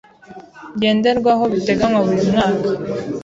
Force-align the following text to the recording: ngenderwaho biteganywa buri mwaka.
ngenderwaho 0.75 1.43
biteganywa 1.53 2.01
buri 2.07 2.21
mwaka. 2.29 2.67